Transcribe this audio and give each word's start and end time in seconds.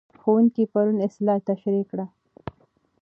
ښوونکی 0.21 0.63
پرون 0.71 0.97
اصلاح 1.07 1.37
تشریح 1.49 1.85
کړه. 1.91 2.05